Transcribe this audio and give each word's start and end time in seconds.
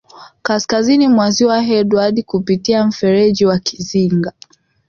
Kaskazini 0.41 1.07
mwa 1.07 1.31
Ziwa 1.31 1.63
Edward 1.63 2.23
kupitia 2.23 2.87
mferji 2.87 3.45
wa 3.45 3.59
Kizinga 3.59 4.33